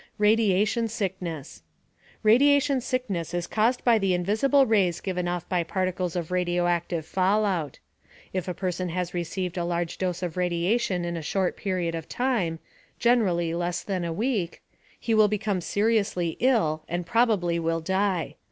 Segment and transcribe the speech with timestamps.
[0.17, 1.61] RADIATION SICKNESS
[2.23, 7.77] Radiation sickness is caused by the invisible rays given off by particles of radioactive fallout.
[8.33, 12.09] If a person has received a large dose of radiation in a short period of
[12.09, 12.57] time
[12.97, 14.63] generally, less than a week
[14.99, 18.37] he will become seriously ill and probably will die.